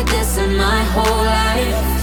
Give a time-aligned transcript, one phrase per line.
[0.00, 2.01] this in my whole life.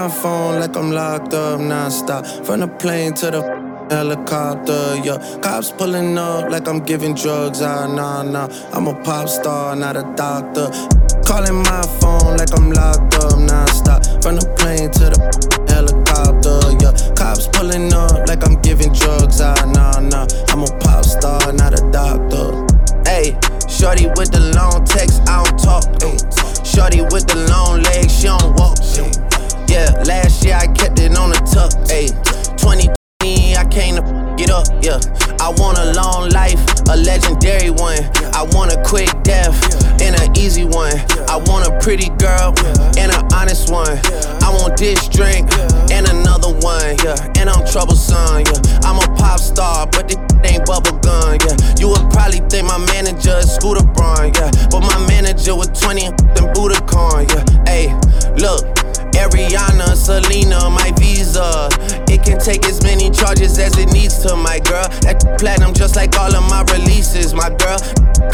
[0.00, 2.46] My phone like I'm locked up nonstop.
[2.46, 3.42] From the plane to the
[3.90, 5.18] helicopter, yeah.
[5.42, 7.60] Cops pulling up like I'm giving drugs.
[7.60, 8.48] Ah, nah, nah.
[8.72, 10.70] I'm a pop star, not a doctor.
[11.28, 14.00] Calling my phone like I'm locked up nonstop.
[14.22, 15.20] From the plane to the
[15.68, 16.94] helicopter, yeah.
[17.14, 19.40] Cops pulling up like I'm giving drugs.
[19.42, 20.26] Ah, nah, nah.
[20.48, 22.56] I'm a pop star, not a doctor.
[23.04, 23.36] Hey,
[23.68, 25.84] shorty with the long text, I don't talk.
[26.00, 26.16] Ay.
[26.64, 28.78] Shorty with the long legs, she don't walk.
[28.80, 29.29] ay.
[29.70, 31.70] Yeah, last year I kept it on the tuck.
[31.94, 32.10] Ayy,
[32.58, 34.02] 2020 I came to
[34.36, 34.66] get up.
[34.82, 34.98] Yeah,
[35.38, 36.58] I want a long life,
[36.90, 38.02] a legendary one.
[38.34, 39.54] I want a quick death
[40.02, 40.98] and an easy one.
[41.30, 42.50] I want a pretty girl
[42.98, 43.94] and an honest one.
[44.42, 45.46] I want this drink
[45.94, 46.98] and another one.
[47.06, 48.42] Yeah, and I'm troublesome.
[48.50, 50.18] Yeah, I'm a pop star, but this
[50.50, 51.38] ain't bubble gum.
[51.46, 54.34] Yeah, you would probably think my manager is Scooter Braun.
[54.34, 57.30] Yeah, but my manager was 20 and Budokan.
[57.30, 57.49] Yeah.
[60.10, 61.68] Selena, my visa.
[62.10, 64.82] It can take as many charges as it needs to, my girl.
[65.06, 67.78] That platinum just like all of my releases, my girl.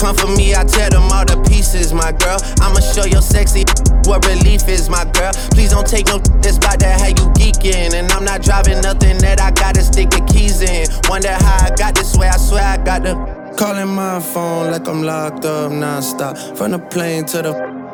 [0.01, 2.41] Come for me, I tear them all to pieces, my girl.
[2.65, 3.65] I'ma show your sexy
[4.09, 5.33] what relief is, my girl.
[5.53, 7.93] Please don't take no that's about that how you geeking.
[7.93, 10.89] And I'm not driving nothing that I gotta stick the keys in.
[11.11, 13.13] Wonder how I got this way, I swear I got the.
[13.59, 16.57] Calling my phone like I'm locked up nonstop.
[16.57, 17.86] From the plane to the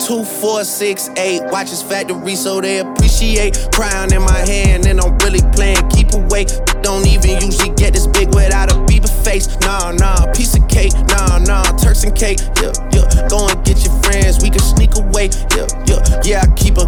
[0.00, 1.42] two, four, six, eight.
[1.50, 3.68] Watch his factory so they appreciate.
[3.72, 5.88] Crown in my hand and I'm really playing.
[5.90, 6.46] Keep away.
[6.82, 9.48] Don't even usually get this big without a Bieber face.
[9.60, 10.92] Nah, nah, piece of cake.
[11.08, 12.40] Nah, nah, Turks and cake.
[12.62, 13.28] Yeah, yeah.
[13.28, 14.42] Go and get your friends.
[14.42, 15.30] We can sneak away.
[15.56, 16.20] Yeah, yeah.
[16.24, 16.84] Yeah, I keep a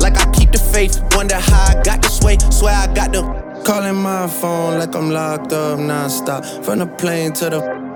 [0.00, 1.02] like I keep the faith.
[1.14, 2.38] Wonder how I got this way.
[2.50, 3.22] Swear I got the.
[3.64, 6.64] Calling my phone like I'm locked up nonstop.
[6.64, 7.95] From the plane to the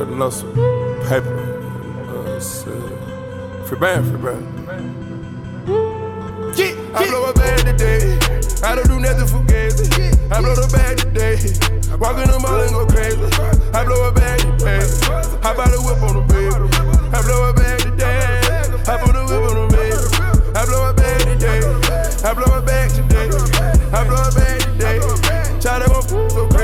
[0.00, 0.54] Got enough some
[1.08, 1.36] paper.
[2.08, 2.40] Uh,
[3.66, 4.44] free band, free band.
[6.56, 6.98] Yeah, yeah.
[6.98, 8.18] I blow a bag today.
[8.64, 9.92] I don't do nothing for gazy.
[10.32, 11.36] I blow the bag today.
[11.98, 13.20] Walk in the mall and go crazy.
[13.76, 14.80] I blow a bag today.
[15.44, 16.56] I buy the whip on the baby.
[17.14, 18.40] I blow a bag today.
[18.88, 20.00] I put the whip on the baby.
[20.56, 21.60] I blow a bag today.
[22.24, 23.28] I blow a bag today.
[23.92, 24.98] I blow a bag today.
[25.60, 26.59] Try to go so crazy.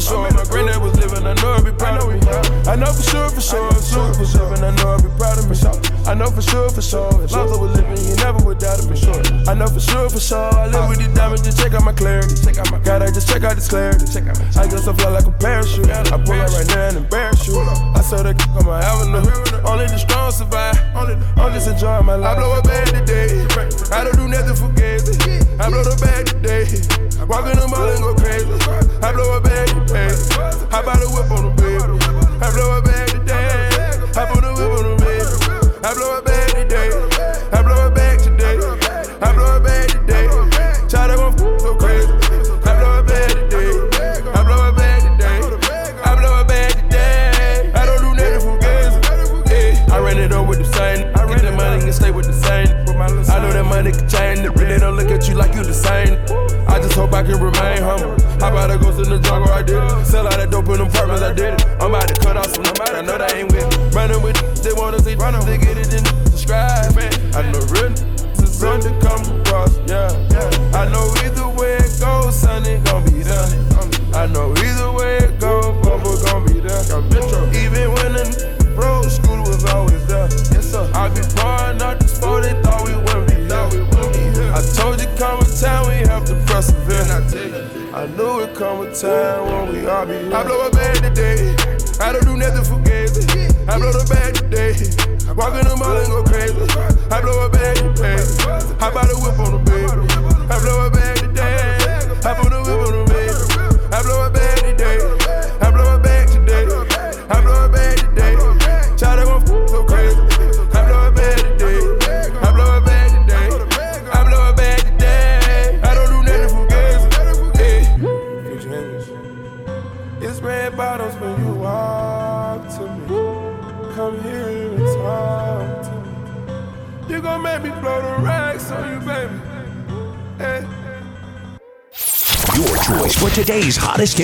[0.00, 0.30] For sure.
[0.32, 1.26] My granddad was living.
[1.26, 2.20] I know I'd be proud of me.
[2.64, 3.70] I know for sure, for sure.
[3.84, 4.54] Sure, for sure.
[4.54, 5.56] And I know I'd be proud of me.
[6.08, 7.12] I know for sure, for sure.
[7.22, 8.96] If Lonzo was living, he never would doubt me.
[8.96, 9.20] Sure.
[9.46, 10.50] I know for sure, for sure.
[10.56, 12.34] I live with these diamonds, just check out my clarity.
[12.82, 14.06] God, I just check out this clarity.
[14.56, 15.90] I guess I fly like a parachute.
[15.90, 17.60] I pull out right now and embarrass you.
[17.60, 19.28] I saw that on my avenue.
[19.68, 20.78] Only the strong survive.
[20.94, 22.36] I'm just enjoying my life.
[22.36, 23.44] I blow a bag today.
[23.92, 25.18] I don't do nothing for gazy.
[25.60, 26.64] I blow the bag today.
[27.28, 27.89] Walk in the mall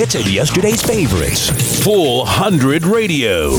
[0.06, 1.50] hits yesterday's favorites.
[1.82, 3.56] Full 100 Radio.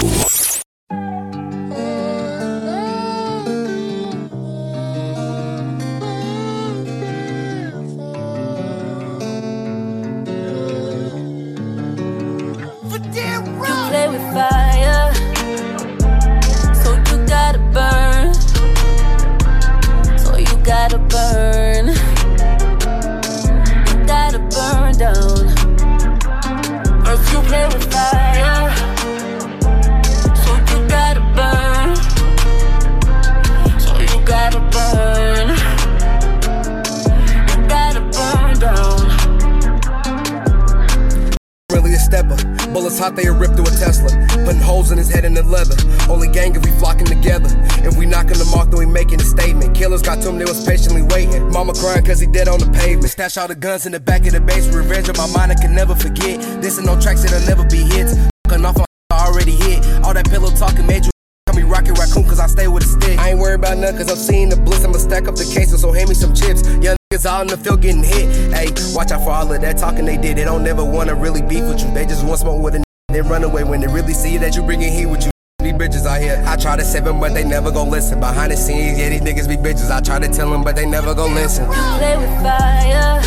[53.18, 54.68] Stash all the guns in the back of the base.
[54.68, 56.38] Revenge on my mind, I can never forget.
[56.62, 58.14] This ain't no tracks that'll never be hits.
[58.46, 59.84] Fucking off on already hit.
[60.06, 61.12] All that pillow talking made you
[61.56, 63.18] me Rocket Raccoon cause I stay with a stick.
[63.18, 64.86] I ain't worried about nothing cause I'm seeing the bliss.
[64.86, 66.62] I'ma stack up the cases, so hand me some chips.
[66.78, 68.54] Young niggas out in the field getting hit.
[68.54, 70.38] Hey, watch out for all of that talking they did.
[70.38, 71.92] They don't never wanna really beef with you.
[71.96, 74.62] They just want smoke with a then run away when they really see that you
[74.62, 75.32] bringing heat with you.
[75.68, 78.22] These bitches out here, I try to save them, but they never gon' listen.
[78.22, 79.92] Behind the scenes, yeah, these niggas be bitches.
[79.92, 81.66] I try to tell them, but they never gon' listen.
[81.66, 83.22] Play with fire,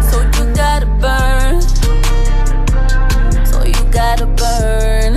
[0.00, 1.60] so you gotta burn.
[3.46, 5.14] So you gotta burn.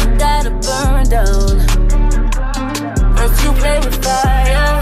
[0.00, 1.60] You gotta burn down.
[3.16, 4.79] First you play with fire,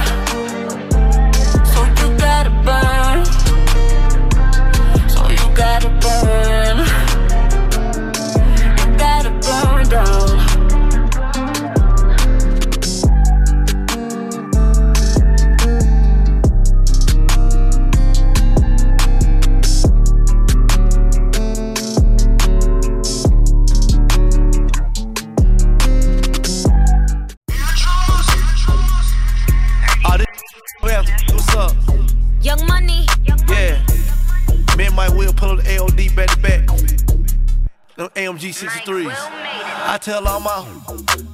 [40.18, 40.66] I tell all my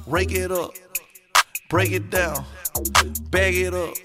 [0.05, 0.71] rake it up,
[1.69, 2.45] break it down,
[3.31, 3.95] bag it up.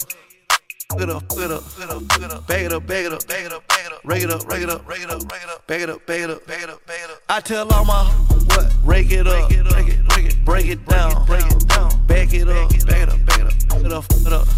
[0.90, 3.68] Up, get up, up, get up, bag it up, bag it up, bag it up,
[3.68, 5.66] bag it up, rake it up, rake it up, rake it up, rake it up,
[5.66, 7.18] bag it up, bag it up, bag it up, bag it up.
[7.28, 8.72] I tell all my what?
[8.82, 12.48] Rake it up, break it, break it, break it down, break it down, bag it
[12.48, 14.48] up, bag it up, bag it up, get up, get up,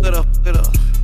[0.00, 1.03] get up, get up.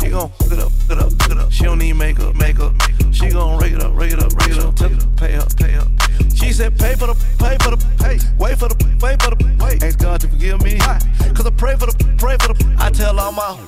[0.00, 1.52] She gon' get up, get up, get up.
[1.52, 2.74] She don't need makeup, makeup.
[3.12, 4.74] She gon' rake it up, rake it up, rake it up.
[4.74, 5.88] Tell her, pay up, pay up.
[6.34, 8.18] She said, pay for the, pay for the, pay.
[8.38, 9.82] Wait for the, wait for the, wait.
[9.82, 10.78] Ask God to forgive me.
[10.78, 12.76] Cause I pray for the, pray for the.
[12.78, 13.58] I tell all my,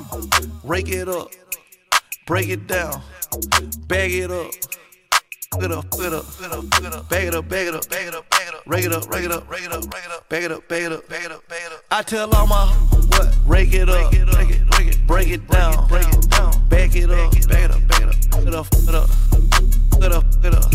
[0.64, 1.28] rake it up,
[2.24, 3.02] break it down,
[3.86, 4.52] bag it up.
[5.60, 8.06] Get up, get up, get up, get up, bag it up, bag it up, bag
[8.08, 10.04] it up, bag it up, rake it up, rake it up, rake it up, rake
[10.04, 11.84] it up, bag it up, bag it up, bag it up, bag it up.
[11.90, 13.34] I tell all my what?
[13.46, 17.10] Rake it up, break it, break it, break it down, break it down, bag it
[17.10, 19.10] up, bag it up, bag it up, get up, get up,
[20.00, 20.72] get up, get up.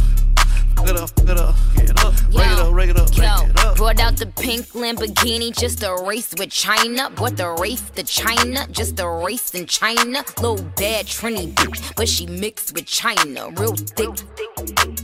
[0.85, 3.49] Get up, get up, get it up, rake it up, rake it up, rake it
[3.49, 3.56] up.
[3.77, 7.11] Brought out the pink Lamborghini just a race with China.
[7.11, 10.23] Bought the race to China, just a race in China.
[10.41, 13.49] Little bad Trini bitch, but she mixed with China.
[13.51, 14.09] Real thick,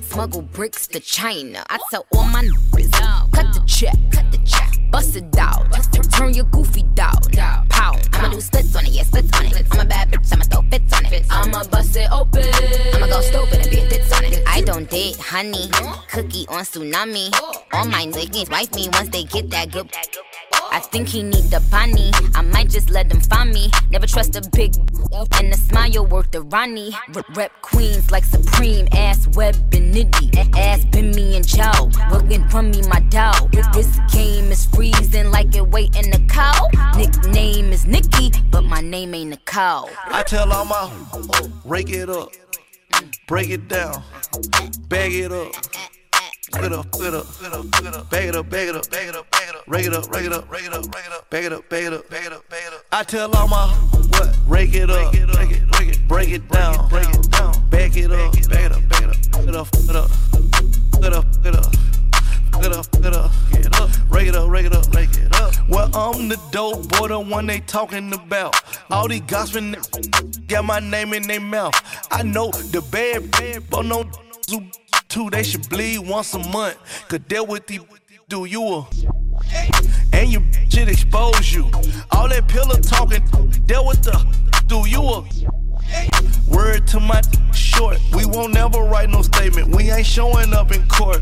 [0.01, 1.63] smuggle bricks to China.
[1.69, 2.91] I tell all my niggas,
[3.31, 5.65] cut the check, cut the check, bust it out,
[6.11, 7.17] turn your goofy down,
[7.67, 7.97] pow.
[8.13, 9.65] I'ma do splits on it, yeah, splits on it.
[9.71, 11.25] I'm a bad bitch, I'ma throw fits on it.
[11.31, 12.45] I'ma bust it open,
[12.93, 14.43] I'ma go stupid and be a tits on it.
[14.47, 15.67] I don't date honey,
[16.11, 17.33] cookie on tsunami.
[17.73, 19.89] All my niggas wife me once they get that good.
[20.71, 22.11] I think he need a bunny.
[22.35, 23.71] I might just let him find me.
[23.89, 24.73] Never trust a big
[25.37, 26.95] and a smile worth the Ronnie.
[27.35, 30.57] Rep, queens like Supreme, ass web and nitty.
[30.57, 31.91] Ass me and Joe.
[32.11, 33.51] Working from me, my dog.
[33.73, 36.67] This game is freezing like it waiting a cow.
[36.95, 39.89] Nickname is Nikki, but my name ain't a cow.
[40.07, 40.89] I tell all my
[41.65, 42.29] rake it up,
[43.27, 44.03] break it down,
[44.87, 45.53] bag it up.
[46.53, 49.15] Up, bag it up, bag it up, bag it up, bag it up, rake it
[49.15, 51.93] up, rake it up, rake it up, rake it up, bag it up, bag it
[51.93, 52.85] up, bag it up, bag it up.
[52.91, 54.35] I tell all my what?
[54.47, 58.11] Rake it up, break it, break it, break it down, break it down, bag it
[58.11, 60.11] up, bag it up, bag it up, get up, get up,
[61.01, 61.73] get up, get up.
[62.61, 65.53] Get up, get up, get up, rake it up, rake it up, rake it up.
[65.67, 68.55] Well, I'm the dope boy, the one they talking about.
[68.91, 69.75] All these gossiping
[70.47, 71.73] got my name in their mouth.
[72.11, 74.05] I know the bad, bad, but no
[75.13, 75.29] too.
[75.29, 76.77] They should bleed once a month.
[77.07, 77.79] Could deal with the
[78.27, 78.87] do you a
[80.11, 81.69] and you shit expose you.
[82.11, 83.23] All that pillow talking,
[83.67, 84.17] deal with the
[84.65, 85.62] do you a
[86.47, 87.21] Word to my
[87.53, 89.75] short, we won't never write no statement.
[89.75, 91.21] We ain't showing up in court.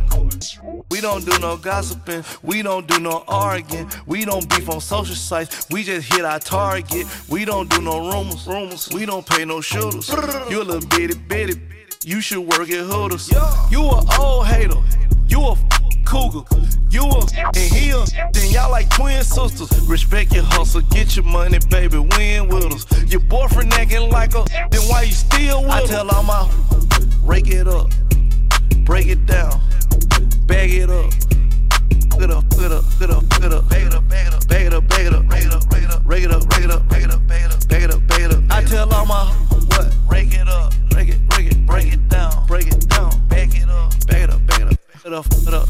[0.89, 5.15] We don't do no gossiping, we don't do no arguing, we don't beef on social
[5.15, 7.07] sites, we just hit our target.
[7.29, 10.09] We don't do no rumors, rumors, we don't pay no shooters.
[10.49, 11.61] You a little bitty bitty.
[12.03, 13.31] You should work at Hooters.
[13.69, 14.81] You a old hater.
[15.27, 15.55] You a
[16.11, 16.43] cougar.
[16.89, 17.19] You a
[17.55, 18.03] and he a,
[18.33, 19.71] then y'all like twin sisters.
[19.87, 22.85] Respect your hustle, get your money, baby, win with us.
[23.09, 26.51] Your boyfriend acting like a, then why you still with I tell all my,
[27.23, 27.89] rake it up,
[28.83, 29.61] break it down,
[30.47, 31.11] bag it up.
[32.09, 34.07] Put it up, put it up, put it up, put it up, bag it up,
[34.09, 36.05] bag it up, bag it up, bag it up, bag it up, bag it up,
[36.05, 38.07] rake it up, rake it up, bag it up, bag it up, bag it up,
[38.07, 38.43] bag it up.
[38.49, 39.25] I tell all my
[39.71, 39.93] what?
[40.09, 43.69] Rake it up, rake it, rake it, break it down, break it down, bag it
[43.69, 45.69] up, bag it up, bag it up, put it up, put it up,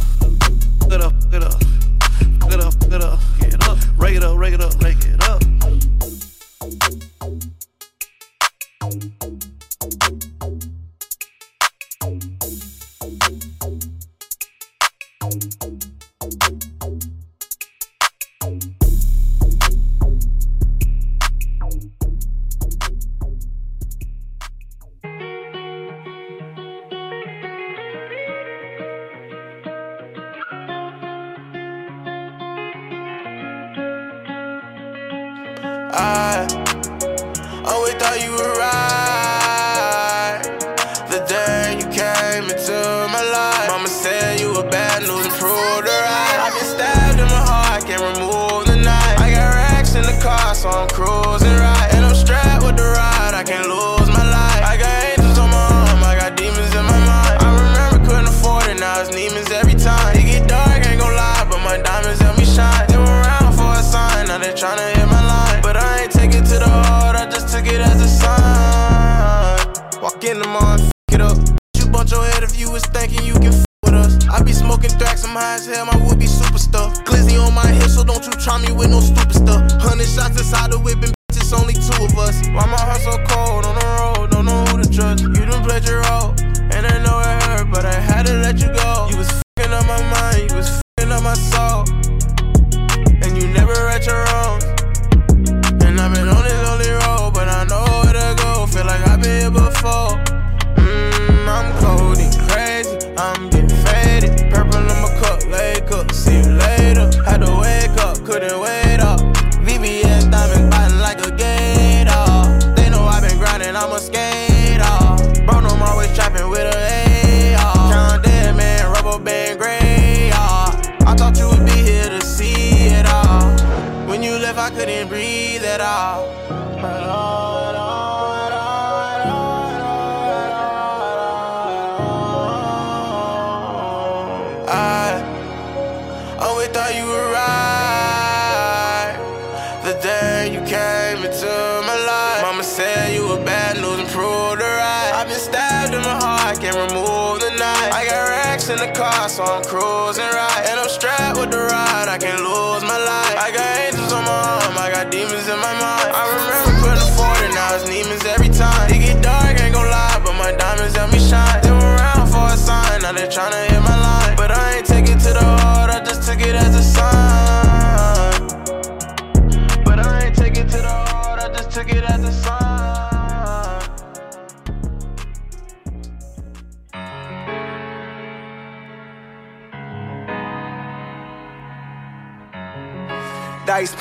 [75.51, 77.03] high as hell, my would be super stuff.
[77.03, 79.71] Glizzy on my hip, so don't you try me with no stupid stuff.
[79.81, 81.20] Hundred shots inside the whip and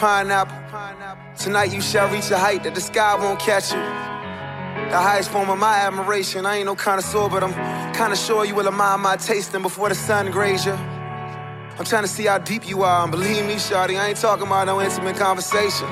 [0.00, 0.56] pineapple.
[1.36, 3.78] Tonight you shall reach a height that the sky won't catch you.
[4.90, 6.46] The highest form of my admiration.
[6.46, 7.52] I ain't no connoisseur, but I'm
[7.92, 10.72] kinda sure you will admire my tasting before the sun graze you.
[10.72, 14.46] I'm trying to see how deep you are, and believe me, Shawty, I ain't talking
[14.46, 15.86] about no intimate conversation.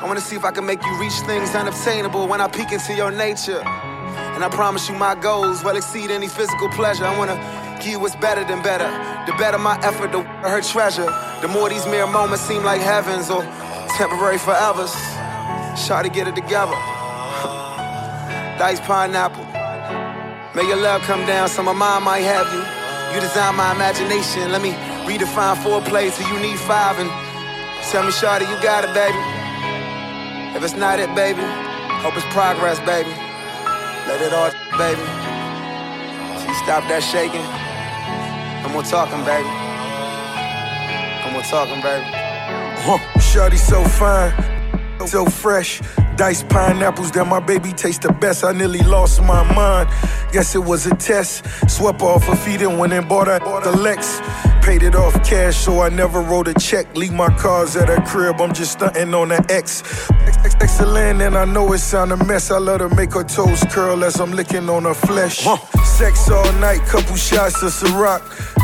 [0.00, 2.94] I wanna see if I can make you reach things unobtainable when I peek into
[2.94, 3.62] your nature.
[4.34, 7.04] And I promise you my goals will exceed any physical pleasure.
[7.04, 7.38] I wanna
[7.86, 8.88] you what's better than better.
[9.26, 11.08] The better my effort, the her treasure.
[11.40, 13.42] The more these mere moments seem like heavens or
[13.96, 14.92] temporary forevers.
[15.76, 16.76] Shawty, get it together.
[18.58, 19.44] Dice pineapple.
[20.54, 22.62] May your love come down, so my mind might have you.
[23.14, 24.52] You design my imagination.
[24.52, 24.72] Let me
[25.08, 27.08] redefine foreplay till you need five and
[27.90, 29.18] tell me, Shawty, you got it, baby.
[30.56, 31.42] If it's not it, baby,
[32.02, 33.10] hope it's progress, baby.
[34.08, 35.00] Let it all, baby.
[36.40, 37.69] So you stop that shaking.
[38.70, 39.48] I'm more talking, baby.
[39.48, 42.04] I'm more talking, baby.
[42.06, 42.98] Huh.
[43.18, 44.32] Shawty so fine,
[45.08, 45.80] so fresh.
[46.20, 48.44] Diced pineapples that my baby taste the best.
[48.44, 49.88] I nearly lost my mind.
[50.32, 51.46] Guess it was a test.
[51.66, 54.20] Swept off her feet and went and bought her the Lex.
[54.60, 56.94] Paid it off cash, so I never wrote a check.
[56.94, 59.82] Leave my cars at her crib, I'm just stunting on the X.
[60.60, 62.50] Excellent, and I know it sound a mess.
[62.50, 65.46] I let her make her toes curl as I'm licking on her flesh.
[65.86, 68.20] Sex all night, couple shots of Ciroc.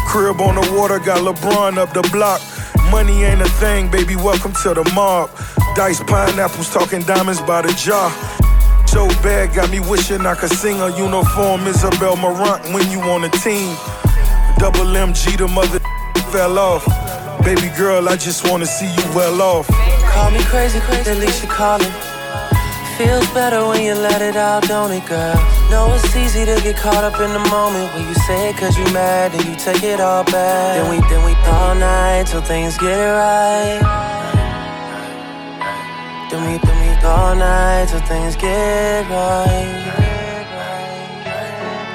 [0.09, 2.42] Crib on the water, got LeBron up the block.
[2.90, 5.31] Money ain't a thing, baby, welcome to the mob.
[5.76, 8.10] Diced pineapples, talking diamonds by the jar.
[8.86, 13.24] So bad, got me wishing I could sing a uniform Isabel Marant when you on
[13.24, 13.76] a team.
[14.56, 15.80] Double MG, the mother
[16.32, 16.82] fell off.
[17.44, 19.68] Baby girl, I just wanna see you well off.
[20.14, 21.92] Call me crazy, crazy, at least you call me.
[22.96, 25.36] Feels better when you let it out, don't it, girl?
[25.70, 28.78] Know it's easy to get caught up in the moment when you say it cause
[28.78, 30.80] you mad and you take it all back.
[30.80, 34.15] Then we, then we all night till things get it right.
[36.37, 39.94] Then we, then we all night till things get right.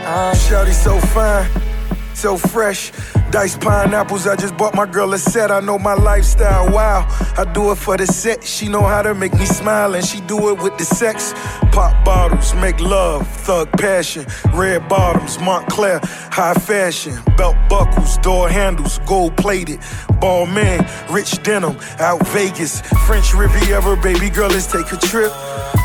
[0.04, 0.34] Uh,
[0.74, 1.48] so fine,
[2.16, 2.92] so fresh.
[3.32, 5.52] Diced pineapples, I just bought my girl a set.
[5.52, 7.08] I know my lifestyle, wow.
[7.38, 8.44] I do it for the set.
[8.44, 11.34] She know how to make me smile, and she do it with the sex.
[11.72, 14.26] Pop bottles, make love, thug passion.
[14.54, 17.18] Red bottoms, Moncler, high fashion.
[17.38, 19.80] Belt buckles, door handles, gold plated.
[20.20, 22.82] Balmain, rich denim, out Vegas.
[23.08, 25.32] French Riviera, baby girl, let's take a trip.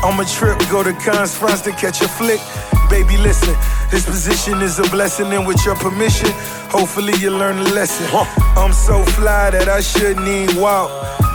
[0.03, 2.41] On a trip, go to Cannes, France to catch a flick.
[2.89, 3.55] Baby, listen,
[3.91, 6.29] this position is a blessing, and with your permission,
[6.71, 8.07] hopefully you learn a lesson.
[8.55, 10.89] I'm so fly that I shouldn't even walk.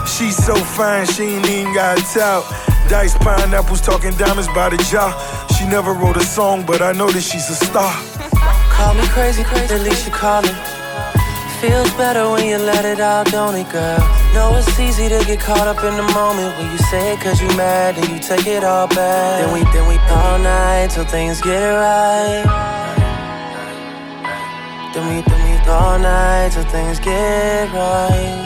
[0.07, 2.43] She's so fine, she ain't even got tout.
[2.89, 5.13] Diced pineapples, talking diamonds by the jar.
[5.55, 7.93] She never wrote a song, but I know that she's a star.
[8.73, 10.72] Call me crazy, crazy, at least you call it.
[11.63, 13.97] Feels better when you let it out, don't it, girl?
[14.33, 17.41] Know it's easy to get caught up in the moment when you say it cause
[17.41, 19.39] you mad and you take it all back.
[19.39, 22.43] Then we, then we all night till things get right.
[24.93, 28.45] Then we, then we all night till things get right.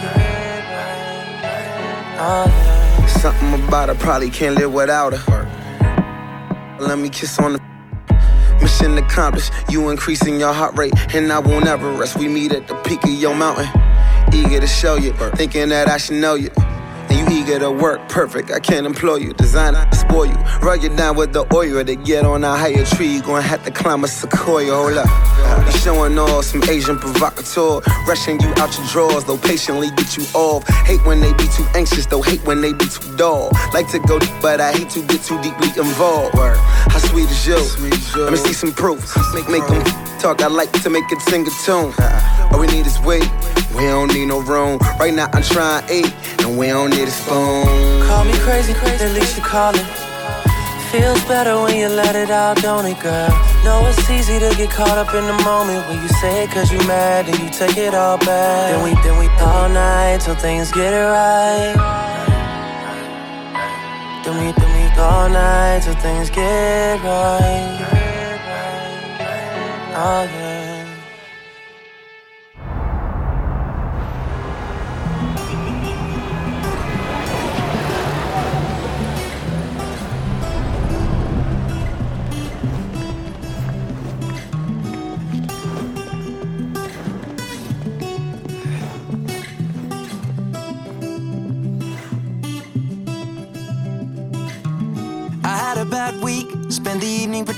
[2.20, 3.08] Oh, yeah.
[3.08, 6.78] Something about her, probably can't live without her.
[6.80, 7.77] Let me kiss on the
[8.62, 12.18] Mission accomplished, you increasing your heart rate, and I won't ever rest.
[12.18, 13.68] We meet at the peak of your mountain,
[14.34, 16.50] eager to show you, thinking that I should know you.
[17.10, 19.34] And you eager to work perfect, I can't employ you.
[19.34, 20.36] Designer, spoil you.
[20.62, 23.08] Rug you down with the oil to get on a higher tree.
[23.08, 25.66] You gonna have to climb a sequoia, hold up.
[25.66, 27.82] You showing off some Agent Provocateur.
[28.08, 30.68] Rushing you out your drawers, though patiently get you off.
[30.86, 33.52] Hate when they be too anxious, though hate when they be too dull.
[33.74, 36.36] Like to go deep, but I hate to get too deeply involved.
[36.38, 37.60] How sweet is you?
[38.22, 39.16] Let me see some proof.
[39.34, 39.84] Make, make them
[40.20, 41.94] talk, I like to make it sing a tune.
[42.52, 43.30] All we need is weight.
[43.76, 44.80] We don't need no room.
[45.00, 46.12] Right now I'm trying eat,
[46.48, 48.08] and we don't need a spoon.
[48.08, 49.86] Call me crazy, crazy, at least you call it.
[50.92, 53.30] Feels better when you let it out, don't it, girl?
[53.66, 56.72] Know it's easy to get caught up in the moment when you say it cause
[56.72, 58.72] you mad and you take it all back.
[58.72, 61.76] Then we, then we all night till things get it right.
[64.24, 67.78] Then we, then we all night till things get right.
[70.00, 70.47] Oh yeah.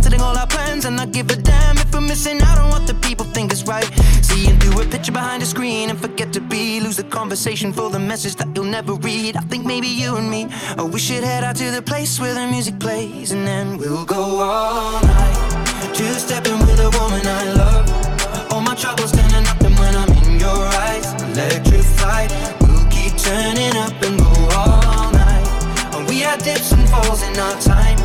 [0.00, 2.86] canceling all our plans and not give a damn if we're missing out on what
[2.86, 3.84] the people think is right.
[4.22, 6.80] Seeing through a picture behind a screen and forget to be.
[6.80, 9.36] Lose the conversation for the message that you'll never read.
[9.36, 12.32] I think maybe you and me, oh, we should head out to the place where
[12.32, 15.94] the music plays and then we'll go all night.
[15.94, 18.52] Two stepping with a woman I love.
[18.52, 22.30] All my troubles turning up, and when I'm in your eyes, electrified.
[22.62, 26.08] We'll keep turning up and go all night.
[26.08, 27.98] We had dips and falls in our time,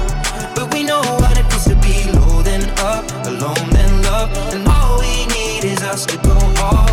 [5.95, 6.86] us to go all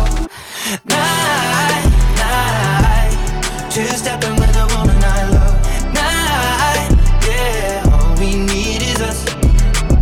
[0.87, 1.83] night,
[2.23, 3.11] night.
[3.69, 5.57] Two stepping with a woman I love,
[5.91, 6.89] night,
[7.27, 7.83] yeah.
[7.91, 9.25] All we need is us.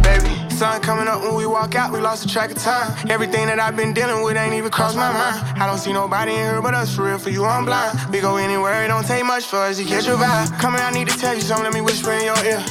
[0.06, 2.94] Baby, sun coming up when we walk out, we lost the track of time.
[3.10, 5.60] Everything that I've been dealing with ain't even crossed my mind.
[5.60, 7.98] I don't see nobody in here but us, for real, for you, I'm blind.
[8.12, 10.46] We go anywhere, it don't take much for us to catch your vibe.
[10.62, 12.64] Here, I need to tell you something, let me whisper in your ear.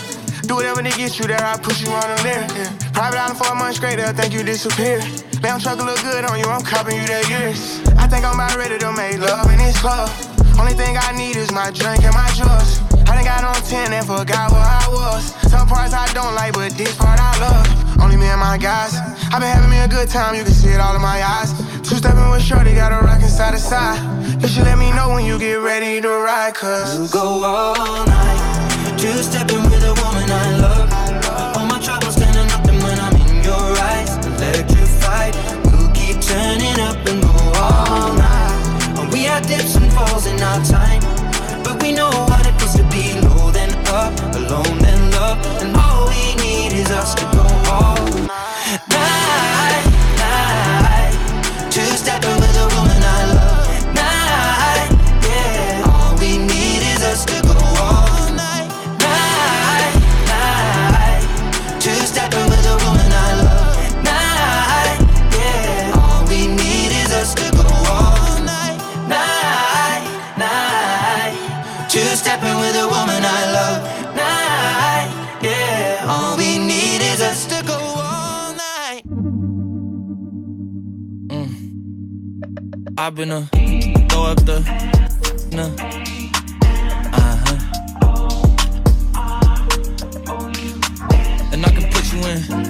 [0.43, 2.51] Do whatever to get you there, I push you on a lyric.
[2.55, 2.71] Yeah.
[2.93, 5.03] Private island for a month straight, they'll think you disappeared.
[5.43, 7.81] Lamb truck look good on you, I'm copping you that years.
[7.97, 10.13] I think I'm about ready to make love in this club.
[10.61, 12.85] Only thing I need is my drink and my drugs.
[13.09, 15.33] I done got on 10 and forgot where I was.
[15.49, 17.65] Some parts I don't like, but this part I love.
[18.05, 18.93] Only me and my guys.
[19.33, 21.57] i been having me a good time, you can see it all in my eyes.
[21.89, 23.97] Two stepping with Shorty, got a rockin' side to side.
[24.43, 27.01] You should let me know when you get ready to ride, cause.
[27.01, 29.01] You go all night.
[29.01, 31.10] Two stepping with a woman I love.
[40.07, 41.03] Falls in our time,
[41.63, 45.77] but we know what it feels to be low then up, alone then love, and
[45.77, 48.00] all we need is us to go all
[82.99, 83.43] I've been a
[84.09, 84.61] throw up the
[85.53, 85.65] no.
[87.13, 87.59] Uh huh.
[91.53, 92.70] And I can put you in.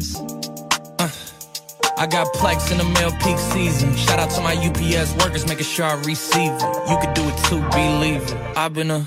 [2.01, 3.95] Uh, I got plex in the mail peak season.
[3.95, 6.61] Shout out to my UPS workers, making sure I receive it.
[6.89, 8.33] You could do it too, believe it.
[8.57, 9.05] I've been a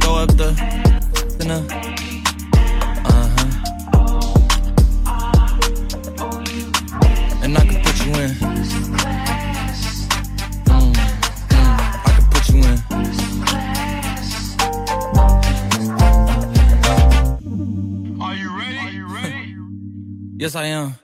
[0.00, 0.52] throw up the,
[1.38, 1.58] then a,
[3.06, 3.50] uh-huh.
[7.42, 8.30] And I can put you in.
[10.66, 10.92] Mm,
[11.50, 11.66] mm,
[12.04, 12.78] I can put you in.
[18.20, 19.54] Are you ready?
[20.36, 21.03] Yes, I am.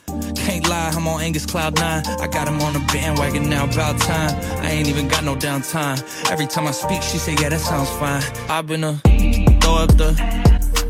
[0.35, 2.03] Can't lie, I'm on Angus Cloud 9.
[2.05, 4.35] I got him on the bandwagon now, about time.
[4.63, 6.01] I ain't even got no downtime.
[6.31, 8.23] Every time I speak, she say, yeah, that sounds fine.
[8.49, 8.93] I've been a
[9.61, 10.11] throw up the,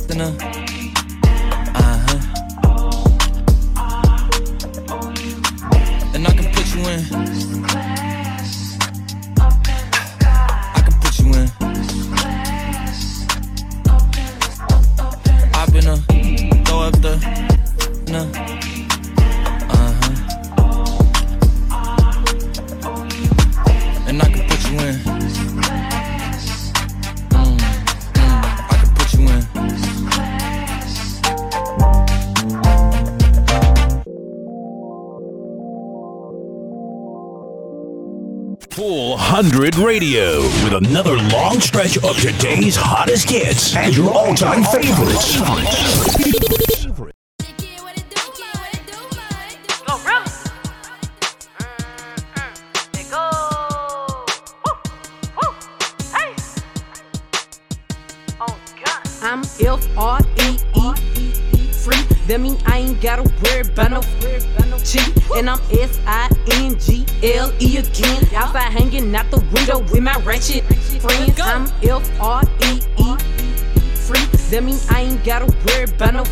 [0.08, 0.71] then a,
[39.62, 45.38] 100 Radio with another long stretch of today's hottest hits and your all time favorites.
[59.22, 62.02] I'm F R E E free.
[62.26, 64.02] That mean I ain't gotta worry about no
[64.84, 65.00] G.
[65.36, 68.28] And I'm S I N G L E again.
[68.36, 70.64] Outside hanging out the window with my ratchet
[71.02, 71.40] friends.
[71.40, 73.18] I'm F R E E
[73.96, 74.26] free.
[74.50, 76.24] That mean I ain't gotta worry about no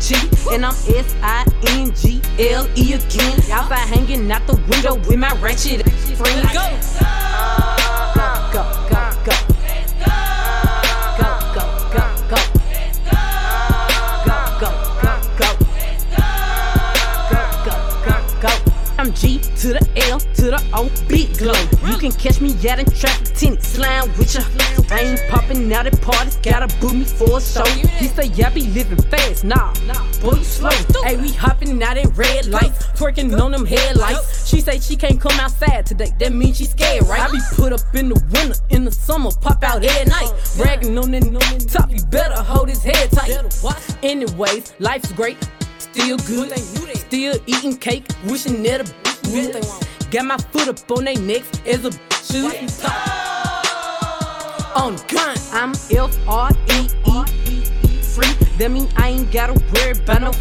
[0.00, 0.30] cheat.
[0.50, 3.38] And I'm S I N G L E again.
[3.50, 6.52] Outside hanging out the window with my ratchet friends.
[6.52, 7.83] Go.
[19.12, 21.54] To the L to the O, big glow.
[21.88, 24.42] You can catch me out in traffic, tinted slime with ya.
[24.90, 27.64] I ain't popping out at parties, gotta book me for a show.
[27.64, 29.72] He say, yeah, be living fast, nah,
[30.20, 30.70] boy, you slow.
[31.02, 34.48] Hey, we hopping out at red lights, twerking on them headlights.
[34.48, 37.28] She say she can't come outside today, that means she scared, right?
[37.28, 40.32] I be put up in the winter, in the summer, pop out at night.
[40.56, 43.30] Bragging on that top, you better hold his head tight.
[44.02, 45.38] Anyways, life's great,
[45.94, 46.50] still good,
[46.96, 48.84] still eating cake, wishing that a
[49.28, 50.10] bitch.
[50.10, 52.68] Got my foot up on their necks as a shooting
[54.74, 56.88] On gun, I'm F R E
[57.46, 58.26] E free.
[58.58, 60.32] That mean I ain't gotta worry about no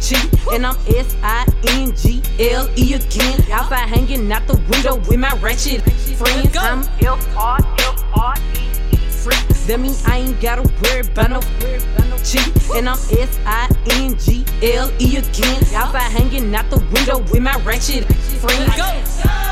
[0.00, 0.26] cheat.
[0.52, 3.38] And I'm S I N G L E again.
[3.52, 6.56] Outside hanging out the window with my ratchet friends.
[6.56, 9.36] I'm F R F R E free.
[9.66, 11.40] That mean I ain't gotta worry about no
[12.24, 12.48] cheat.
[12.76, 15.60] And I'm S I N G L E again.
[15.74, 18.04] Outside hanging out the window with my ratchet
[18.40, 18.78] friends.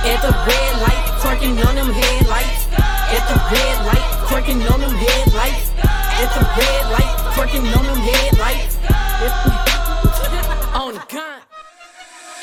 [0.05, 2.69] At the red light, twerking on them headlights.
[3.13, 5.71] At the red light, twerking on them headlights.
[5.79, 8.77] At the red light, twerking on them headlights.
[10.75, 11.41] on the gun.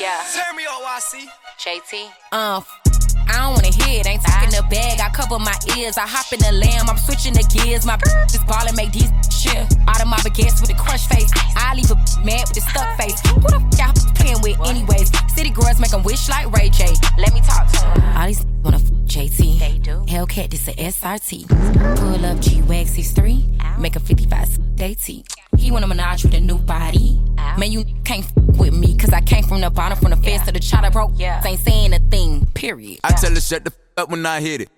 [0.00, 0.22] Yeah.
[0.34, 1.26] Turn me up, YC.
[1.58, 2.10] JT.
[2.32, 2.60] Uh,
[3.28, 4.06] I don't wanna hear it.
[4.06, 5.98] Ain't talking the bag, I cover my ears.
[5.98, 7.86] I hop in the lamb, I'm switching the gears.
[7.86, 7.96] My
[8.30, 9.66] just ball and make these shit.
[9.86, 11.30] Out of my baguettes with a crush face.
[11.56, 13.20] I leave a mad with a stuck face.
[13.34, 15.10] Who the f y'all playing with, anyways?
[15.34, 16.92] City girls make them wish like Ray J.
[17.18, 18.16] Let me talk to them.
[18.16, 19.58] All these wanna f JT.
[19.58, 20.04] They do.
[20.06, 21.48] Hellcat, this a SRT.
[21.98, 25.24] Pull up G Wax 3 make a 55 day T.
[25.58, 27.20] He wanna menage with a new body.
[27.58, 30.44] Man, you can't f with me, cause I came from the bottom, from the fence
[30.46, 31.12] to the chopper broke.
[31.16, 31.42] Yeah.
[31.44, 33.00] Ain't saying a thing, period.
[33.02, 34.68] I tell her shut the f up when I hit it.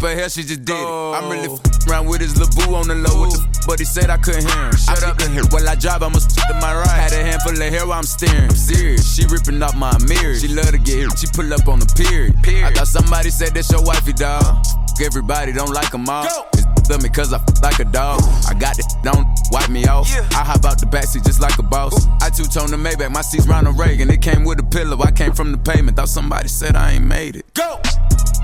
[0.00, 0.84] But hell, she just did it.
[0.84, 1.60] I'm really oh.
[1.64, 4.10] f around with his little boo on the low with the f- but he said
[4.10, 4.76] I couldn't hear him.
[4.76, 5.44] Shut I up and hear.
[5.50, 6.88] While I drive, I'ma to my right.
[6.88, 8.50] Had a handful of hair while I'm steering.
[8.50, 9.14] I'm serious.
[9.14, 10.34] She ripping off my mirror.
[10.34, 11.18] She love to get hit.
[11.18, 12.34] She pull up on the period.
[12.42, 12.64] period.
[12.64, 14.66] I thought somebody said that's your wifey, dog.
[15.00, 16.50] Everybody don't like them all.
[16.84, 18.20] It's love me cause I f- like a dog.
[18.46, 20.06] I got it, don't wipe me off.
[20.36, 22.06] I hop out the backseat just like a boss.
[22.20, 24.10] I two tone the Maybach, my seat's Ronald Reagan.
[24.10, 25.96] It came with a pillow, I came from the pavement.
[25.96, 27.46] Thought somebody said I ain't made it.
[27.54, 27.80] Go!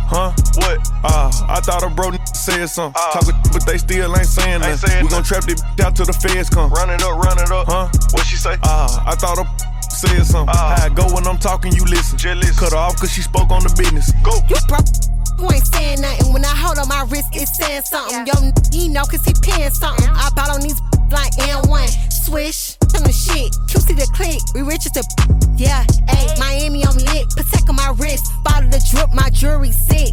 [0.09, 0.33] Huh?
[0.57, 0.81] What?
[1.05, 2.97] Uh, I thought a bro said something.
[2.99, 5.05] Uh, Talking, but they still ain't saying nothing.
[5.05, 6.73] We gon' trap this out till the feds come.
[6.73, 7.67] Run it up, run it up.
[7.69, 7.91] Huh?
[8.13, 8.57] What she say?
[8.63, 9.45] Uh, I thought a
[9.93, 10.49] said something.
[10.49, 12.17] Uh, How I go when I'm talking, you listen.
[12.17, 12.59] Jealous.
[12.59, 14.13] Cut her off cause she spoke on the business.
[14.25, 14.33] Go.
[14.49, 14.89] You broke.
[15.41, 16.35] You ain't saying nothing.
[16.35, 18.27] When I hold on my wrist, it's saying something.
[18.29, 20.07] Yo, he know cause he paying something.
[20.13, 20.79] I bought on these
[21.11, 22.13] like N1.
[22.13, 22.77] Swish.
[22.95, 23.49] On the shit.
[23.65, 24.37] QC the click.
[24.55, 25.05] We rich as the.
[25.61, 25.85] Yeah.
[26.09, 26.39] Ayy.
[26.39, 27.29] Miami, I'm lit.
[27.37, 28.33] Protect on my wrist.
[28.45, 29.13] Bottle the drip.
[29.13, 30.13] My jewelry sick.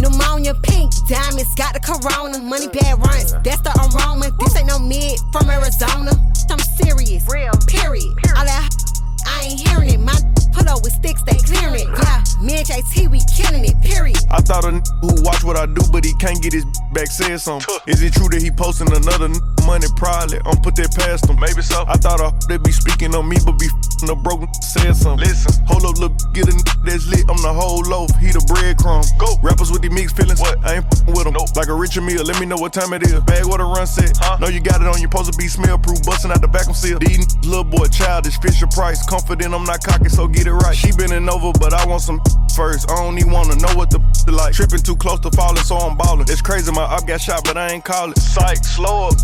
[0.00, 0.92] Pneumonia pink.
[1.08, 1.54] Diamonds.
[1.54, 2.38] Got the corona.
[2.38, 3.32] Money bad runs.
[3.44, 4.28] That's the aroma.
[4.40, 6.12] This ain't no mid from Arizona.
[6.50, 7.24] I'm serious.
[7.28, 7.52] Real.
[7.68, 8.12] Period.
[8.36, 8.85] All that.
[9.26, 10.00] I ain't hearing it.
[10.00, 10.14] My
[10.52, 11.88] pull up with sticks, they clearing it.
[11.88, 14.16] Yeah, me and JT, we killing it, period.
[14.30, 17.08] I thought a n- who watch what I do, but he can't get his back
[17.08, 17.66] said something.
[17.86, 19.36] Is it true that he posting another n-
[19.66, 19.86] money?
[19.96, 20.38] Probably.
[20.46, 21.38] I'm put that past him.
[21.40, 21.84] Maybe so.
[21.86, 24.94] I thought a they be speaking on me, but be f***ing a broke n- said
[24.96, 25.26] something.
[25.28, 27.24] Listen, hold up, look, get a n- that's lit.
[27.28, 29.04] I'm the whole loaf, he the breadcrumb.
[29.18, 29.36] Go.
[29.42, 30.40] Rappers with the mixed feelings.
[30.40, 30.56] What?
[30.64, 31.34] I ain't f***ing with them.
[31.34, 31.52] Nope.
[31.56, 33.20] Like a Richard Mille, let me know what time it is.
[33.28, 34.16] Bag what a run set.
[34.16, 34.38] Huh?
[34.40, 36.00] Know you got it on, you supposed to be smell proof.
[36.08, 36.98] Busting out the back, I'm seal.
[36.98, 39.04] These n- little boy childish, Fisher Price.
[39.16, 40.76] Confident, I'm not cocky, so get it right.
[40.76, 42.20] She bending over, but I want some
[42.54, 42.90] first.
[42.90, 43.96] I don't even wanna know what the
[44.30, 44.52] like.
[44.52, 46.26] Tripping too close to falling, so I'm ballin'.
[46.28, 48.18] It's crazy, my up got shot, but I ain't call it.
[48.18, 49.14] Psych, slow up.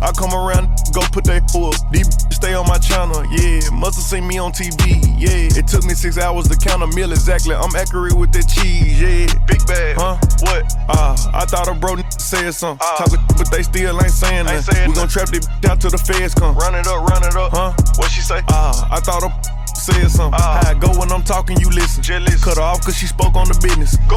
[0.00, 1.74] I come around, go put that up.
[1.90, 3.66] These stay on my channel, yeah.
[3.74, 5.58] Must have seen me on TV, yeah.
[5.58, 7.56] It took me six hours to count a meal exactly.
[7.56, 9.26] I'm accurate with that cheese, yeah.
[9.50, 10.22] Big bag, huh?
[10.46, 10.70] What?
[10.86, 12.80] Ah, uh, I thought a bro said something.
[12.80, 14.88] Uh, Talking, but they still ain't saying nothing.
[14.88, 16.56] We gon' trap this down till the feds come.
[16.56, 17.72] Run it up, run it up, huh?
[17.96, 18.40] What she say?
[18.48, 19.30] Ah, uh, I thought a
[19.76, 20.40] said something.
[20.40, 22.02] Uh, How I go when I'm talking, you listen.
[22.02, 22.42] Jealous.
[22.42, 23.96] Cut her off cause she spoke on the business.
[24.08, 24.16] Go.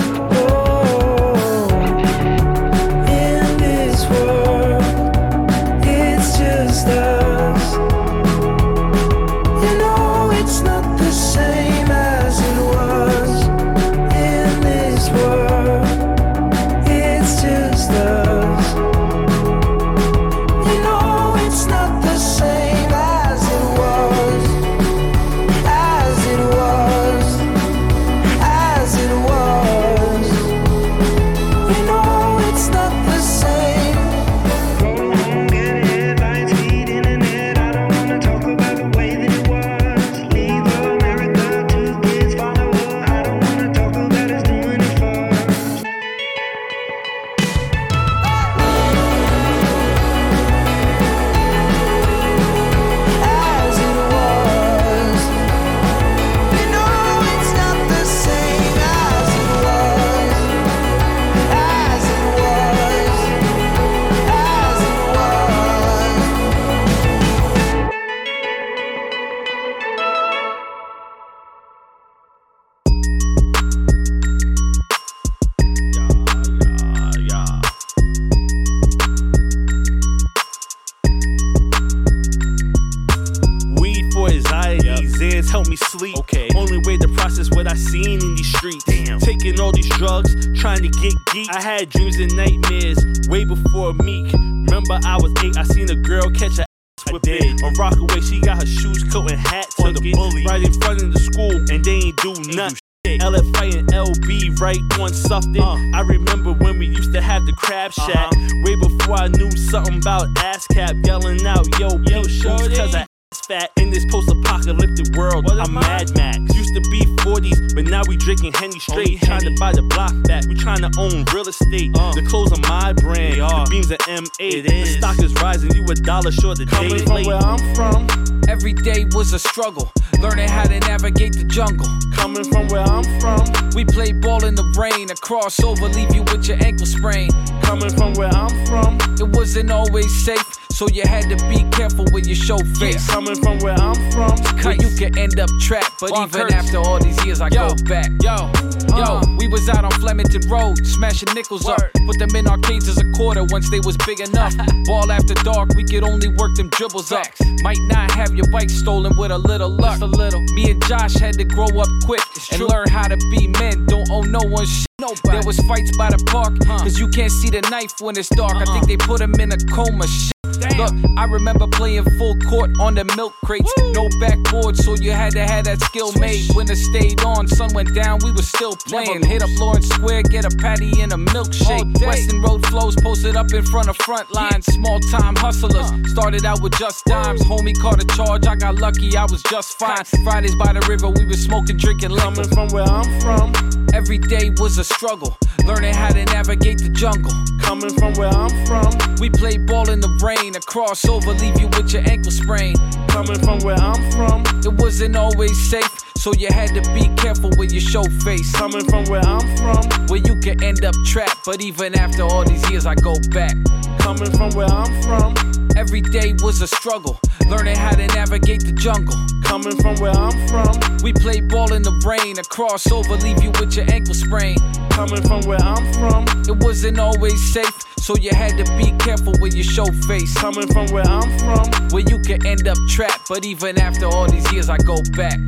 [109.85, 113.10] Something about ass cap, yelling out, yo, yo, cause I
[113.51, 115.45] fat in this post-apocalyptic world.
[115.51, 116.37] I'm Mad Max.
[116.55, 119.21] Used to be 40s, but now we drinking Henny straight.
[119.23, 120.45] Trying to buy the block back.
[120.47, 121.91] We trying to own real estate.
[121.93, 123.41] Uh, the clothes are my brand.
[123.41, 124.29] The beams are M8.
[124.39, 124.95] It is.
[124.95, 125.75] The stock is rising.
[125.75, 127.27] You a dollar short the Coming day from late.
[127.27, 128.07] where I'm from.
[128.47, 129.91] Every day was a struggle.
[130.21, 131.87] Learning how to navigate the jungle.
[132.13, 133.43] Coming from where I'm from.
[133.75, 135.11] We play ball in the rain.
[135.11, 137.29] A crossover leave you with your ankle sprain.
[137.61, 138.97] Coming from where I'm from.
[139.19, 140.70] It wasn't always safe.
[140.81, 143.07] So you had to be careful when you show face.
[143.07, 145.99] Yeah, coming from where I'm from, Cause you can end up trapped.
[145.99, 146.51] But even curse.
[146.53, 148.09] after all these years, I yo, go back.
[148.23, 148.49] Yo,
[148.97, 149.21] yo, uh.
[149.37, 151.79] we was out on Flemington Road, smashing nickels Word.
[151.79, 151.91] up.
[152.07, 154.55] Put them in arcades as a quarter once they was big enough.
[154.85, 157.41] Ball after dark, we could only work them dribbles Facts.
[157.41, 157.47] up.
[157.61, 159.99] Might not have your bike stolen with a little luck.
[159.99, 160.41] Just a little.
[160.55, 162.67] Me and Josh had to grow up quick it's and true.
[162.69, 163.85] learn how to be men.
[163.85, 164.87] Don't owe no one shit.
[164.99, 165.29] Nobody.
[165.29, 168.55] There was fights by the park, cause you can't see the knife when it's dark.
[168.55, 168.61] Uh-uh.
[168.61, 170.07] I think they put him in a coma.
[170.07, 170.31] Shit.
[170.71, 171.01] Damn.
[171.01, 173.71] Look, I remember playing full court on the milk crates.
[173.77, 173.93] Woo.
[173.93, 176.49] No backboard, so you had to have that skill made.
[176.53, 179.23] When it stayed on, sun went down, we were still playing.
[179.23, 182.05] Hit up Lawrence Square, get a patty and a milkshake.
[182.05, 184.65] Western Road flows posted up in front of front lines.
[184.65, 185.89] Small time hustlers.
[186.11, 187.41] Started out with just dimes.
[187.43, 190.03] Homie caught a charge, I got lucky, I was just fine.
[190.23, 193.53] Fridays by the river, we were smoking, drinking, coming from where I'm from.
[193.93, 195.37] Every day was a struggle.
[195.65, 197.31] Learning how to navigate the jungle.
[197.61, 199.15] Coming from where I'm from.
[199.19, 200.55] We play ball in the rain.
[200.61, 202.75] A crossover leave you with your ankle sprain.
[203.07, 204.43] Coming from where I'm from.
[204.59, 205.89] It wasn't always safe.
[206.17, 208.55] So you had to be careful with your show face.
[208.55, 210.07] Coming from where I'm from.
[210.07, 211.45] Where you can end up trapped.
[211.45, 213.55] But even after all these years, I go back.
[214.01, 215.35] Coming from where I'm from.
[215.77, 217.19] Every day was a struggle.
[217.47, 219.15] Learning how to navigate the jungle.
[219.43, 220.97] Coming from where I'm from.
[221.03, 222.37] We play ball in the rain.
[222.39, 224.57] A crossover leave you with your ankle sprain.
[224.89, 226.25] Coming from where I'm from.
[226.49, 227.73] It wasn't always safe.
[227.97, 230.33] So you had to be careful when you show face.
[230.35, 231.89] Coming from where I'm from.
[231.91, 233.29] Where you can end up trapped.
[233.29, 235.39] But even after all these years, I go back.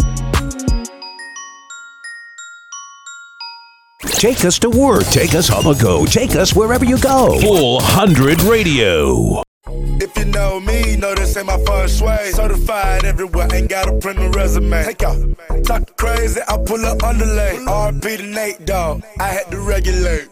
[4.23, 5.03] Take us to work.
[5.07, 6.05] Take us on the go.
[6.05, 7.37] Take us wherever you go.
[7.41, 9.43] Full 100 Radio.
[9.67, 12.31] If you know me, know this ain't my first way.
[12.31, 14.81] Certified everywhere, ain't got a print a resume.
[14.85, 15.17] Take out,
[15.65, 17.57] talk crazy, I pull up underlay.
[17.67, 19.03] RP to Nate, dog.
[19.19, 20.29] I had to regulate.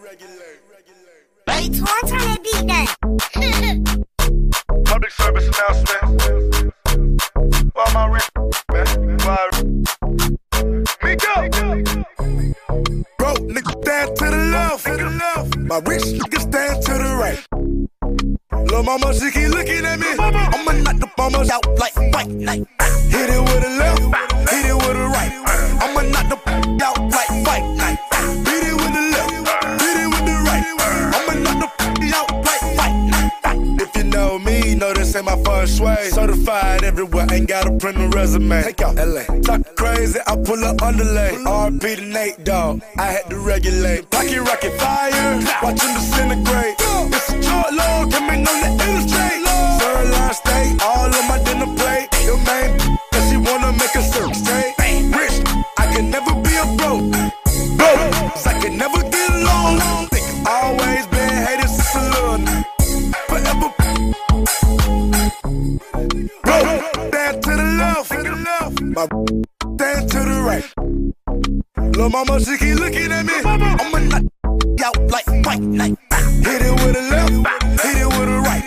[1.50, 2.96] Wait, one time beat that.
[4.86, 6.74] Public service announcement.
[7.74, 8.32] Why my rent,
[8.72, 9.18] man?
[9.26, 9.50] Why?
[11.04, 12.06] Me go.
[14.84, 15.58] To the left.
[15.58, 17.40] My rich nigga stand to the right.
[18.72, 20.08] Lil' mama, she keep looking at me.
[20.18, 22.66] I'ma knock the bombers out like white night.
[23.10, 24.31] Hit it with a left,
[35.82, 36.28] ain't my first way.
[36.28, 38.64] Certified everywhere, ain't got a print a resume.
[38.64, 39.24] Take out LA.
[39.42, 41.32] Talk crazy, I pull up underlay.
[41.46, 42.82] RP to Nate, dog.
[42.98, 44.10] I had to regulate.
[44.10, 46.76] Pocket rocket fire, watch disintegrate.
[47.14, 49.42] It's a short load, coming on the illustrate.
[49.80, 52.08] Sirloin steak, all on my dinner plate.
[52.26, 52.78] Your main,
[53.12, 54.71] cause she wanna make a circle
[68.94, 70.66] My stand to the right.
[71.96, 73.34] Lil' mama, she keep looking at me.
[73.46, 75.98] I'ma knock you out like white night.
[76.44, 77.32] Hit it with a left,
[77.82, 78.64] hit it with a right.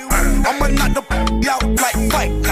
[0.49, 1.03] I'ma knock the
[1.51, 2.44] out like white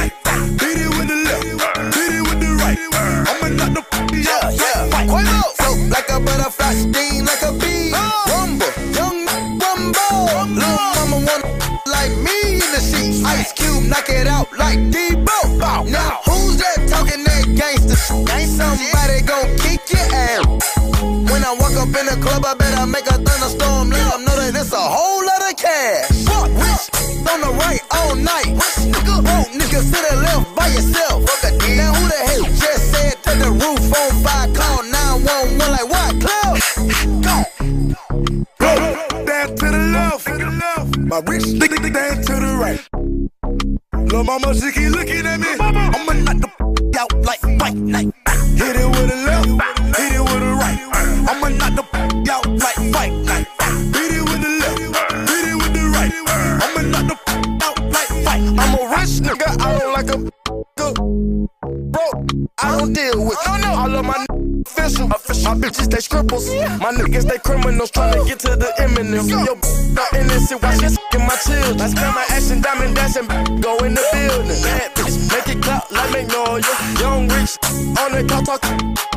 [70.58, 71.80] pussy, watch this in my children.
[71.80, 73.26] I spend my ass in diamond dancing,
[73.60, 74.62] go in the building.
[74.62, 76.64] Bad bitch, make it clap like magnolia.
[77.00, 77.58] Young rich,
[77.98, 79.11] on the talk talk.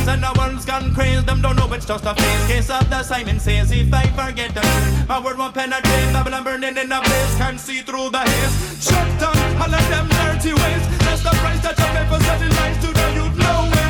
[0.00, 1.22] eyes and the world's gone crazy.
[1.24, 2.46] Them don't know it's just a phase.
[2.46, 6.12] Case of the Simon says, if I forget them, my word won't penetrate.
[6.12, 8.84] Babylon burning in a blaze, can't see through the haze.
[8.84, 10.84] Shut down all of them dirty ways.
[11.04, 13.36] That's the price that you pay for certain lies to the youth.
[13.38, 13.89] No way.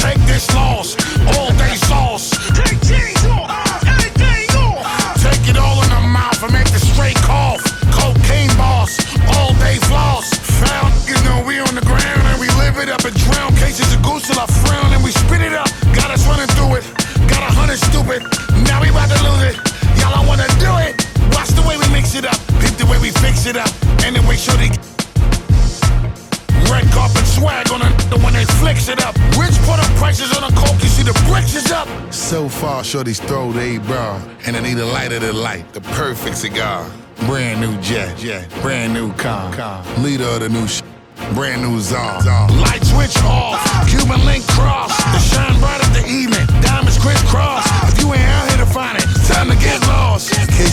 [0.00, 1.09] take this loss.
[32.90, 34.20] Shorty's throat, they broad.
[34.46, 36.90] And I need a light of the light, the perfect cigar.
[37.20, 38.50] Brand new jet, jet.
[38.62, 39.54] brand new car.
[39.54, 39.84] car.
[39.98, 40.82] Leader of the new sh-
[41.32, 42.18] brand new zone.
[42.58, 44.90] Light switch off, Cuban link cross.
[44.96, 47.64] The shine bright of the evening, diamonds crisscross.
[47.92, 49.99] If you ain't out here to find it, time to get lost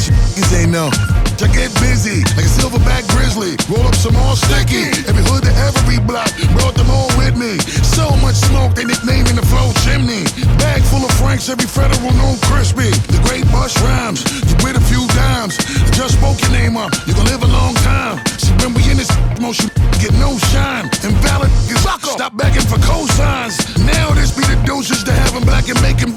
[0.07, 0.89] you say no.
[0.89, 1.17] know.
[1.37, 3.53] I get busy like a silverback grizzly.
[3.69, 4.89] Roll up some all sticky.
[5.05, 6.25] Every hood to every block.
[6.57, 7.61] Brought them all with me.
[7.85, 10.25] So much smoke, they nicknaming the flow chimney.
[10.57, 12.89] Bag full of Franks, every federal known crispy.
[13.13, 14.25] The great bush rhymes.
[14.49, 15.61] You with a few dimes.
[15.61, 16.89] I just spoke your name up.
[17.05, 18.17] You gon' live a long time.
[18.41, 19.69] See, when we in this motion,
[20.01, 20.89] get no shine.
[21.05, 23.61] Invalid, you suck Stop begging for cosigns.
[23.85, 26.16] Now this be the dosage to have them black and make them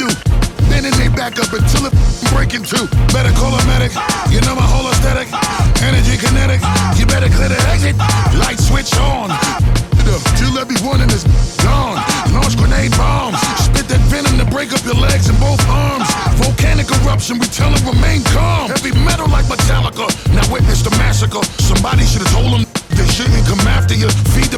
[1.31, 1.95] back up until it
[2.33, 2.87] breaking two.
[3.13, 3.93] Better call a medic.
[4.31, 5.29] You know my whole aesthetic.
[5.83, 6.61] Energy kinetic.
[6.99, 7.97] You better clear the exit.
[8.39, 9.31] Light switch on.
[10.43, 11.23] You let me one in this
[11.63, 12.03] gone.
[12.35, 13.39] Launch grenade bombs.
[13.63, 16.09] Spit that venom to break up your legs and both arms.
[16.43, 18.67] Volcanic eruption, we tell it remain calm.
[18.71, 20.11] Heavy metal like Metallica.
[20.35, 21.43] Now witness the massacre.
[21.63, 24.11] Somebody should have told them they shouldn't come after you.
[24.35, 24.50] Feed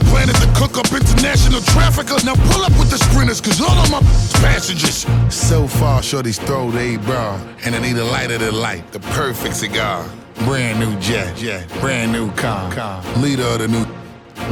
[0.73, 2.17] Fuck up international trafficker.
[2.25, 4.01] Now pull up with the sprinters, cause all of my
[4.41, 5.07] passengers.
[5.29, 7.39] So far, shorty's throw they bra.
[7.67, 10.09] And I need a light of the light, the perfect cigar.
[10.47, 11.69] Brand new jet, jet.
[11.81, 12.73] brand new car.
[12.73, 13.05] car.
[13.19, 13.85] Leader of the new.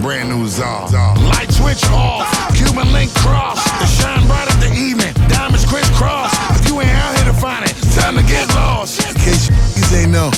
[0.03, 0.91] Brand new czar.
[1.17, 3.65] Light switch off, Cuban link cross.
[3.81, 6.35] The shine bright at the evening, diamonds crisscross.
[6.61, 9.09] If you ain't out here to find it, time to get lost.
[9.09, 10.31] In case you ain't know.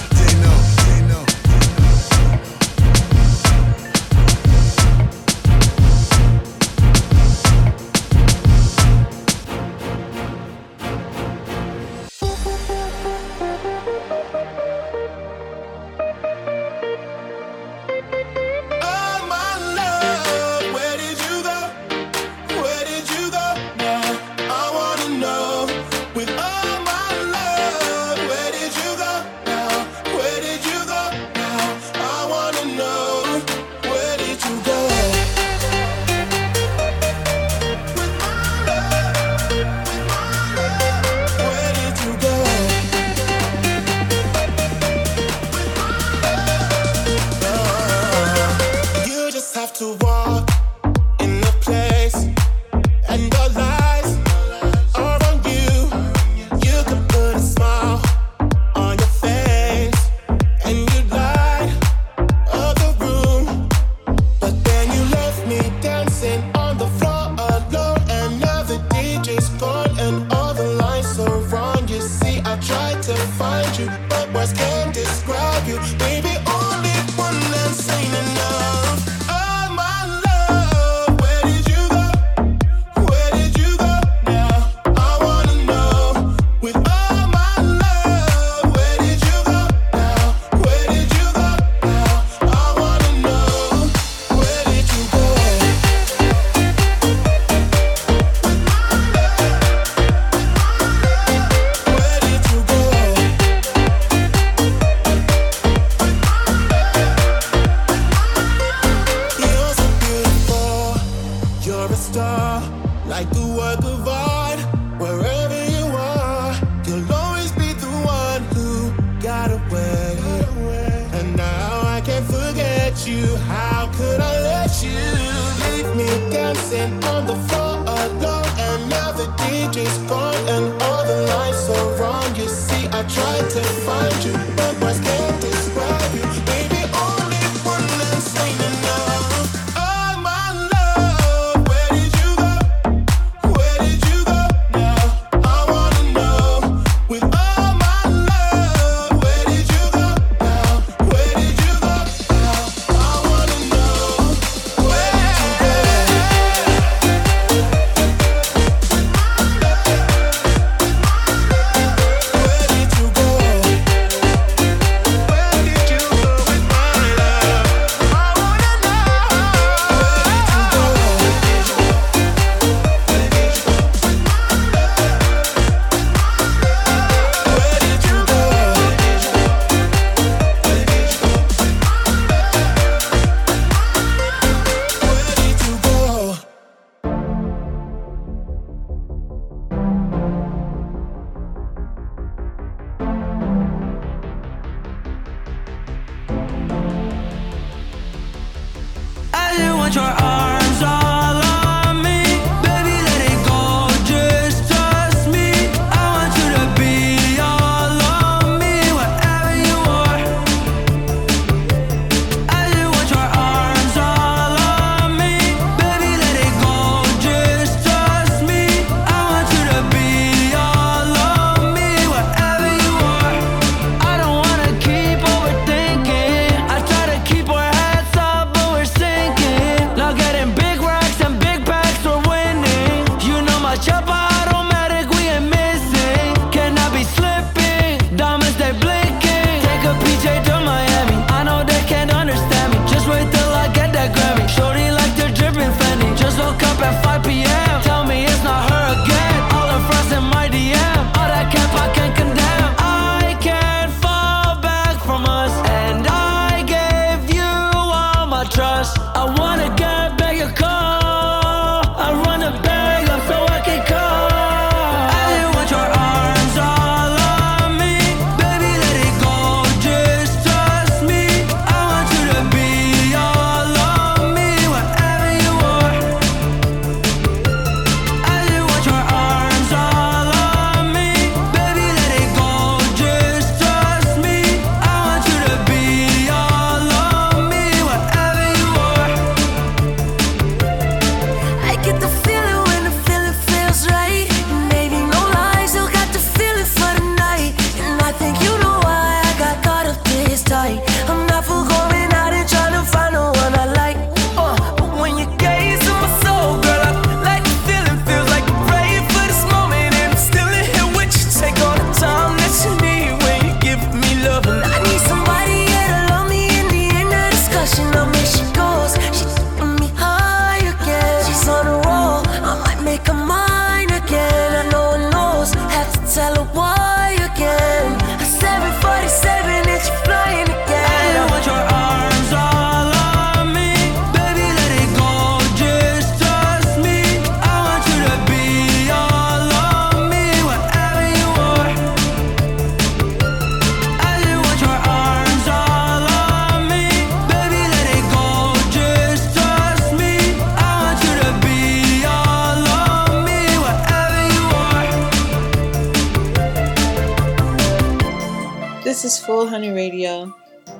[359.27, 360.35] Full Honey Radio,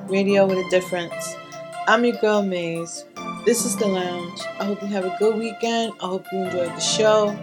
[0.07, 1.13] radio with a difference.
[1.87, 3.05] I'm your girl Maze.
[3.45, 4.41] This is the lounge.
[4.59, 5.93] I hope you have a good weekend.
[6.01, 7.33] I hope you enjoyed the show.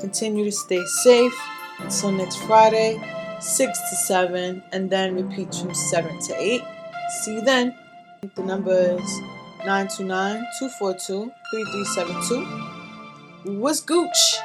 [0.00, 1.38] Continue to stay safe.
[1.80, 2.98] Until next Friday,
[3.40, 6.62] 6 to 7, and then repeat from 7 to 8.
[7.20, 7.74] See you then.
[8.34, 9.20] The number is
[9.66, 13.60] 929 242 3372.
[13.60, 14.38] What's Gooch?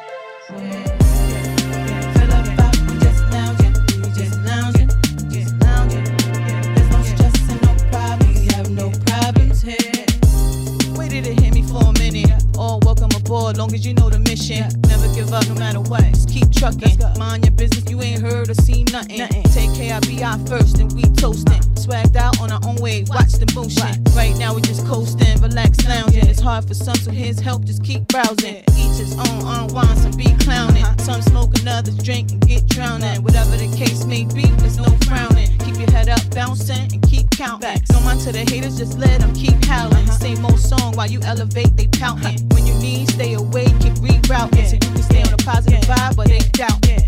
[12.56, 14.64] All welcome aboard, long as you know the mission.
[14.88, 16.04] Never give up no matter what.
[16.14, 16.98] Just keep trucking.
[17.18, 19.18] Mind your business, you ain't heard or seen nothing.
[19.18, 19.44] nothing.
[19.44, 21.62] Take KIBI first, and we toasting.
[21.74, 24.04] Swagged out on our own way, watch the motion.
[24.16, 26.28] Right now we just coasting, relax, lounging.
[26.28, 28.64] It's hard for some, so here's help, just keep browsing.
[28.78, 30.86] Each his own, unwind, some be clowning.
[31.00, 33.24] Some smoke, another drink, and get drowning.
[33.24, 35.50] Whatever the case may be, there's no frowning.
[35.60, 37.82] Keep your head up, bouncing, and keep counting.
[37.92, 40.08] No mind to the haters, just let them keep howling.
[40.08, 42.38] Same old song while you elevate, they pouting.
[42.50, 44.67] When you need, stay away, keep rerouting.
[44.67, 46.86] So you can stay on a positive vibe, but they doubt.
[46.86, 46.99] Yeah.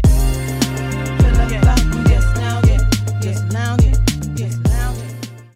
[1.20, 2.04] Feel like yeah.
[2.08, 4.05] just lounging, just lounging.